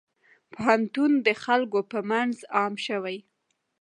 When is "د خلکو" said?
1.27-1.79